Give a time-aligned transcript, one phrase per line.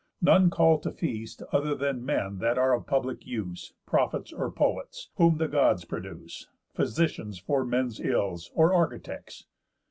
[0.19, 5.09] None call to feast Other than men that are of public use, Prophets, or poets,
[5.17, 9.45] whom the Gods produce, Physicians for men's ills, or architects.